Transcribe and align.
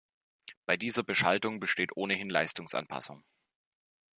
Bei 0.65 0.77
dieser 0.77 1.03
Beschaltung 1.03 1.59
besteht 1.59 1.95
ohnehin 1.95 2.31
Leistungsanpassung. 2.31 3.23